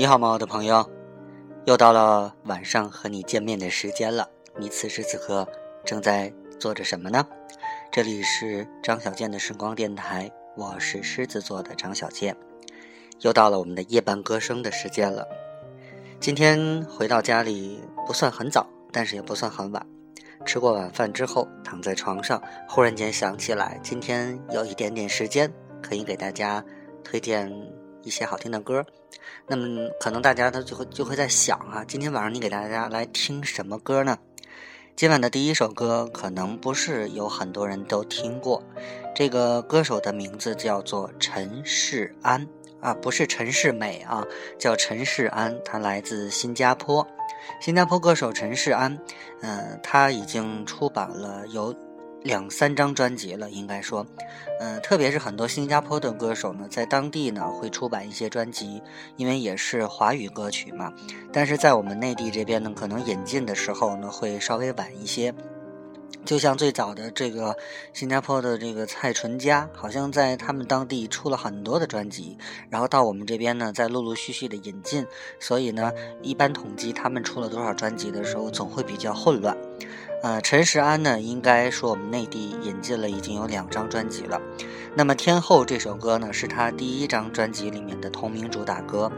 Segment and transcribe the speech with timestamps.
[0.00, 0.90] 你好吗，我的朋友？
[1.66, 4.26] 又到了晚上和你见面的时间了。
[4.56, 5.46] 你此时此刻
[5.84, 7.22] 正在做着什么呢？
[7.92, 12.34] 这里是张小健的时光电台，我是狮子座的张小健。
[13.20, 15.28] 又到了我们的夜半歌声的时间了。
[16.18, 19.86] 今天回到家里不算很早，但是也不算很晚。
[20.46, 26.64] 吃过晚饭之后，躺在床上，忽然间想起来，今天有一点点时间，可以给大家
[27.04, 27.52] 推荐。
[28.02, 28.84] 一些好听的歌，
[29.46, 34.18] 那么可能大家都就会就会在想啊，今天晚上你给大家来听什么歌呢？
[34.96, 38.62] 今晚的第一首歌可能不是有很多人都听过，
[39.14, 42.46] 这个歌手的名字叫做陈世安
[42.80, 44.26] 啊，不是陈世美啊，
[44.58, 47.06] 叫陈世安，他来自新加坡，
[47.60, 48.98] 新加坡歌手陈世安，
[49.40, 51.74] 嗯，他已经出版了有。
[52.22, 54.06] 两三张专辑了，应该说，
[54.60, 58.82] 嗯，特别是很多新加坡的歌手呢，在当地呢会出版一些专辑，
[59.16, 60.92] 因为也是华语歌曲嘛。
[61.32, 65.34] 但是在我们内地这边呢，可能引进的时候呢会稍微晚一些。
[66.22, 67.56] 就像最早的这个
[67.94, 72.36] 新加坡的这个蔡淳佳，好像在他们当地出了很多的专辑，
[72.68, 75.06] 然后到我们这边呢再陆陆续续的引进，
[75.38, 75.90] 所以呢，
[76.20, 79.56] 一般统计他们出了多少专辑的时候，总会比较混乱。
[80.22, 84.38] 呃，陈时安呢，应该说我们内地引进了已经有两张专辑了。
[84.94, 89.10] 那么《天后》这首歌呢，是他第一张专辑里面的同名主打歌。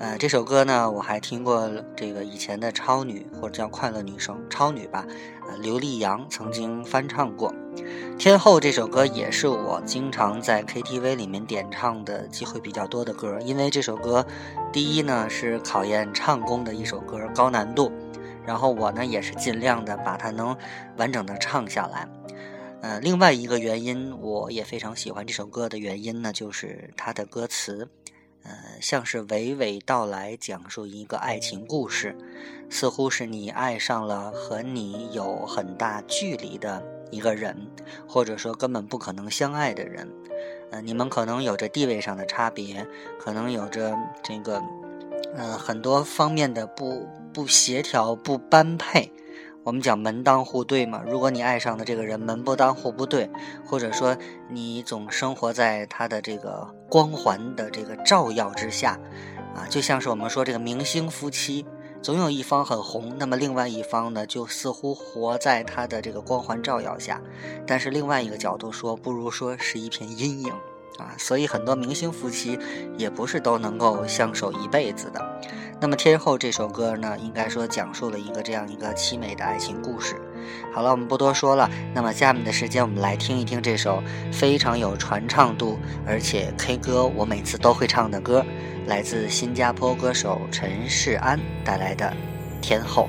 [0.00, 5.06] 呃，这首歌呢，我还听过这个以前的超女或者叫快乐女生超女吧，
[5.48, 7.54] 呃，刘力扬曾经翻唱过
[8.16, 14.26] 《天后》这首歌，也是我经常在 KTV 里面点唱的机会比较多的歌，因为这首歌，
[14.72, 17.92] 第一呢是考验唱功的一首歌，高难度。
[18.46, 20.56] 然后我呢也是尽量的把它能
[20.96, 22.08] 完整的唱下来，
[22.82, 27.88] 呃，另外一个原因我也非常喜欢这首歌的原因呢，就是它的歌词，
[28.42, 32.16] 呃，像是娓娓道来讲述一个爱情故事，
[32.68, 37.68] 似乎是你爱上了和你有很大距离的一个人，
[38.08, 40.08] 或者说根本不可能相爱的人，
[40.70, 42.86] 呃，你们可能有着地位上的差别，
[43.18, 44.62] 可能有着这个。
[45.36, 49.12] 嗯，很多方面的不不协调、不般配，
[49.62, 51.02] 我们讲门当户对嘛。
[51.06, 53.30] 如果你爱上的这个人门不当户不对，
[53.64, 54.16] 或者说
[54.48, 58.98] 你总生活在他的这个光环的这个照耀之下，
[59.54, 61.64] 啊，就像是我们说这个明星夫妻，
[62.02, 67.20] 总有一方很红，那么另外一方呢，就似乎活在他的这个光环照耀下。
[67.66, 70.52] 但是另外一个角度说，不如说是一片阴影。
[70.98, 72.58] 啊，所以很多明星夫妻
[72.98, 75.40] 也不是都能够相守一辈子的。
[75.82, 80.20] 那么《天后》这首歌呢，应该说讲述了一个这样一个凄美的爱情故事。
[80.74, 81.70] 好了，我们不多说了。
[81.94, 88.44] 那么下面的时间，我们来听一听这首非常有传唱度，而且 K 歌我每次都会唱的歌，
[88.88, 92.04] 来自新加坡歌手陈世安带来的
[92.60, 93.08] 《天后》。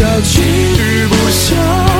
[0.00, 1.99] 人气高居不下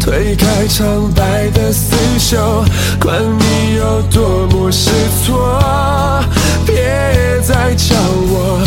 [0.00, 2.64] 推开苍白的刺绣，
[3.00, 4.90] 管你有多么失
[5.24, 5.58] 措，
[6.66, 8.60] 别再叫我。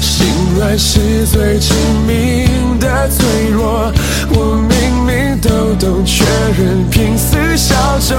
[0.00, 0.26] 心
[0.56, 1.74] 软是最致
[2.06, 3.92] 命的脆弱，
[4.30, 6.24] 我明明都懂，却
[6.56, 7.74] 仍拼死效
[8.08, 8.16] 忠。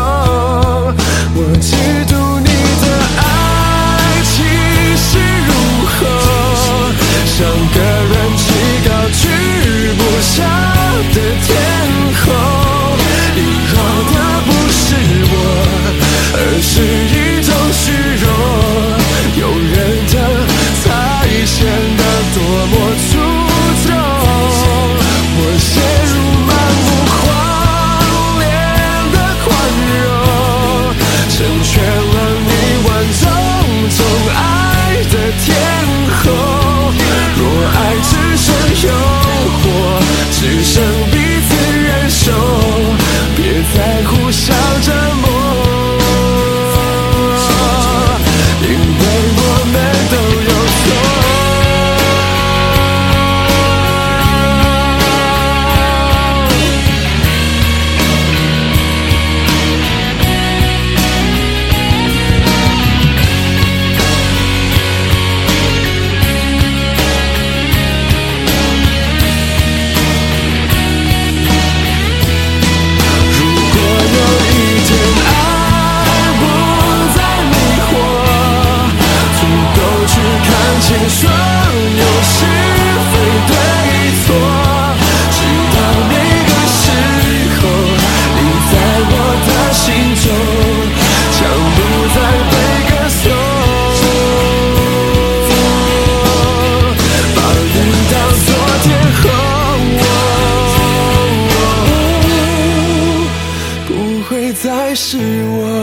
[1.33, 1.73] 我嫉
[2.07, 2.49] 妒你
[2.81, 2.85] 的
[3.17, 3.21] 爱
[4.23, 4.35] 情
[35.37, 35.66] 天。
[80.97, 82.35] 看清所有是
[83.11, 83.13] 非
[83.47, 83.51] 对
[84.23, 84.25] 错，
[85.31, 85.37] 直
[85.73, 85.77] 到
[86.09, 86.13] 那
[86.47, 86.81] 个时
[87.59, 87.61] 候，
[88.35, 88.37] 你
[88.71, 88.73] 在
[89.09, 89.13] 我
[89.45, 89.85] 的心
[90.23, 90.25] 中
[91.37, 91.39] 将
[91.75, 91.77] 不
[92.15, 92.17] 再
[92.49, 92.53] 被
[92.89, 93.21] 歌颂，
[97.35, 97.75] 把你
[98.11, 98.13] 当
[98.45, 98.49] 作
[98.81, 98.85] 天
[99.21, 99.23] 后。
[103.87, 103.89] 不
[104.23, 104.65] 会再
[104.95, 105.05] 是
[105.45, 105.76] 我。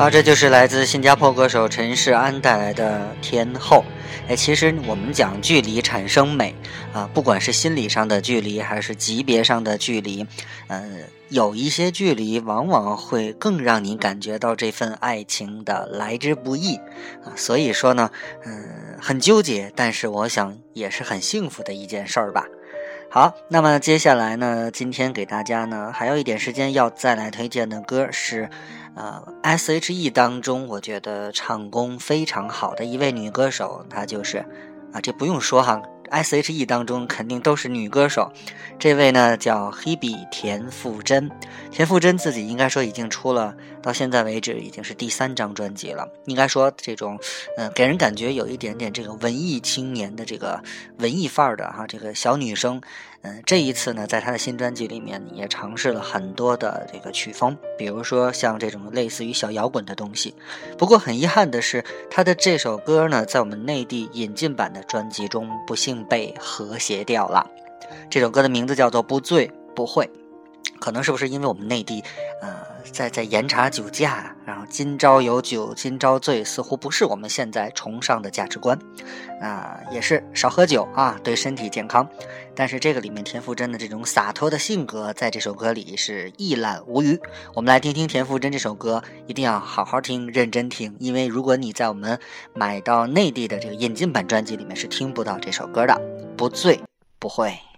[0.00, 3.84] 好，这就是来自新加坡歌手陈世安带来的《天后》。
[4.30, 6.54] 哎，其实我们讲距离产生美
[6.94, 10.26] 啊，不管是心理上的距离，还是级别上的距离，
[10.68, 10.90] 呃，
[11.28, 16.76] 有一些距离往往会更让你感觉到这份爱情的来之不易
[17.22, 17.36] 啊。
[17.36, 18.10] 所以说呢，
[18.46, 22.46] 嗯、很纠结，但是我想也是很幸福的一件事儿吧。
[23.12, 28.48] 好，那么接下来呢，今天给大家呢还有一点时间要再来推荐的歌是，
[28.94, 34.38] 呃，S.H.E 当中我觉得唱功非常好的一位女歌手，她就是，
[34.92, 38.30] 啊，这不用说哈，S.H.E 当中肯定都是女歌手，
[38.78, 41.30] 这位呢叫 Hebe 田馥甄，
[41.70, 47.18] 田馥甄自己应该说已经出了，到现在为止已经是第三张专辑了，应该说这种，
[47.56, 50.62] 嗯、给人感觉有一点点这个文艺青年的这个
[50.98, 52.80] 文艺范儿的哈，这个小女生。
[53.22, 60.34] 嗯，这一次呢，在他的新专辑里面也尝试了很多的这个曲风，比如说像这种类似于小摇滚的东西。
[60.78, 67.46] 不过很遗憾的是，他的这首歌呢，在我们内地引进版的专辑中不幸被和谐掉了。
[68.08, 70.06] 这首歌的名字叫做《不醉不会》，
[70.78, 72.02] 可能是不是因为我们内地，
[72.40, 72.56] 呃，
[72.90, 74.34] 在在严查酒驾，
[74.68, 78.78] 今朝有酒今朝醉，似乎不是我们现在崇尚的价值观，
[79.40, 82.08] 啊、也是少喝酒啊，对身体健康。
[82.54, 87.18] 但是这个里面田馥甄的这种洒脱的性格，在这首歌里是一览无余。
[87.54, 92.18] 我们来听听田馥甄这首歌，一定要好好听，认真听，因为如果你在我们
[92.54, 96.00] 买到内地的这个引进版专辑里面是听不到这首歌的。
[96.36, 96.80] 不醉
[97.18, 97.69] 不会。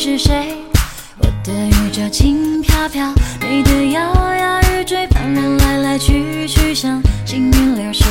[0.00, 0.54] 是谁。
[1.18, 4.00] 我的宇宙轻飘飘，你的摇
[4.36, 8.07] 摇欲坠，旁人来来去去像行云流水。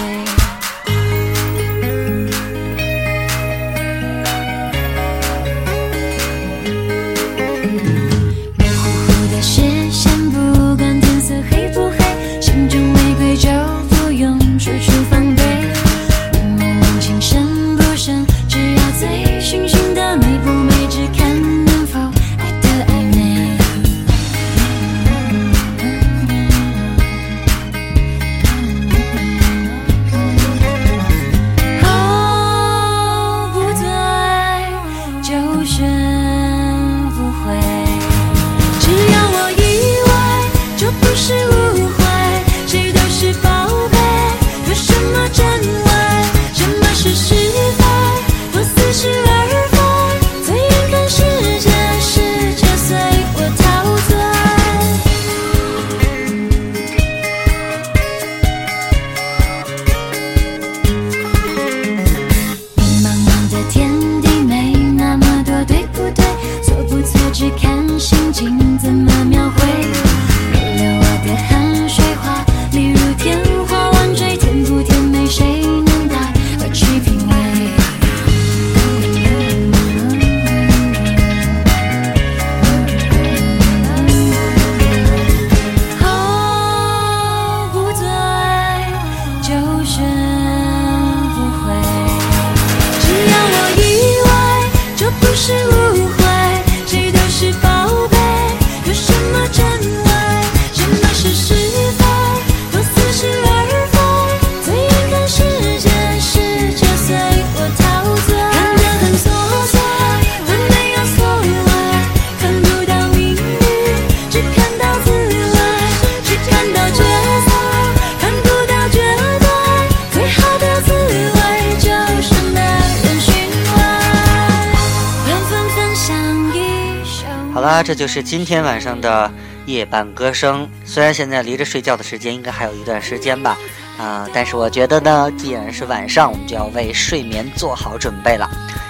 [127.68, 129.30] 啦，这就是今天晚上的
[129.66, 130.70] 夜半歌声。
[130.86, 133.58] 虽然现在离着睡觉的时间应该还有一段时间吧，
[133.98, 138.50] 啊，但是我觉得呢，既然是晚上，我们就要为睡眠做好准备了。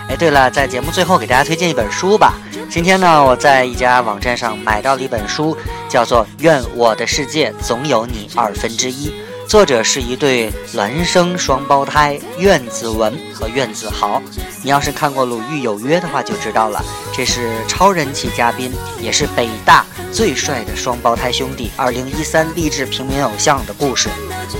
[0.09, 2.35] 哎，对了，在节目最后给大家推荐一本书吧。
[2.69, 5.57] 今天呢，我在一家网站上买到了一本书，
[5.89, 9.09] 叫做《愿我的世界总有你二分之一》。
[9.47, 14.21] 作者是一对孪生双胞胎苑子文和苑子豪。
[14.61, 16.83] 你要是看过《鲁豫有约》的话，就知道了。
[17.13, 21.71] 这是超人气嘉宾，也是北大最帅的双胞胎兄弟。
[21.77, 24.09] 二零一三励志平民偶像的故事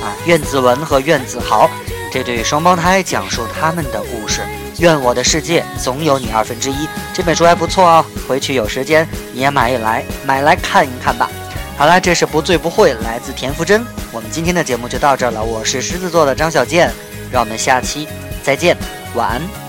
[0.02, 1.70] 啊，苑子文和苑子豪
[2.10, 4.40] 这对双胞胎讲述他们的故事。
[4.80, 6.88] 愿我的世界总有你二分之一。
[7.14, 11.30] 这本书还不错哦，回去有时间你也买一来，买来看一看吧。
[11.78, 13.86] 好了，这是不醉不会，来自田馥甄。
[14.12, 16.92] 我们今天的节目就到这儿了，我是狮子座的张小健，
[17.32, 18.08] 让我们下期
[18.42, 18.76] 再见，
[19.14, 19.67] 晚安。